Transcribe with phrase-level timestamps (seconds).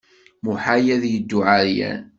[0.43, 2.01] Muḥal ad yeddu ɛeryan.